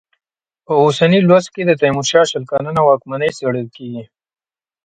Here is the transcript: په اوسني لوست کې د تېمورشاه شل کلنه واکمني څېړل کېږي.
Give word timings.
په 0.65 0.73
اوسني 0.83 1.19
لوست 1.27 1.49
کې 1.55 1.61
د 1.65 1.71
تېمورشاه 1.81 2.25
شل 2.31 2.43
کلنه 2.51 2.81
واکمني 2.83 3.29
څېړل 3.37 3.67
کېږي. 3.75 4.03